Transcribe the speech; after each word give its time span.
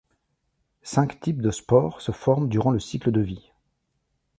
Cinq 0.81 1.19
types 1.19 1.43
de 1.43 1.51
spores 1.51 2.01
se 2.01 2.11
forment 2.11 2.49
durant 2.49 2.71
le 2.71 2.79
cycle 2.79 3.11
de 3.11 3.21
vie. 3.21 3.51